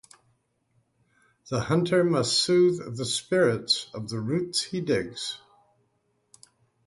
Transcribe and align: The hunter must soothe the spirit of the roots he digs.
The 1.51 1.59
hunter 1.59 2.03
must 2.03 2.33
soothe 2.33 2.97
the 2.97 3.05
spirit 3.05 3.87
of 3.93 4.09
the 4.09 4.19
roots 4.19 4.63
he 4.63 4.81
digs. 4.81 5.37